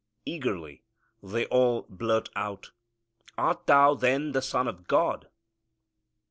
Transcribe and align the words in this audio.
Eagerly 0.25 0.81
they 1.21 1.45
all 1.45 1.83
blurt 1.87 2.31
out, 2.35 2.71
"Art 3.37 3.67
Thou 3.67 3.93
then 3.93 4.31
the 4.31 4.41
Son 4.41 4.67
of 4.67 4.87
God?" 4.87 5.27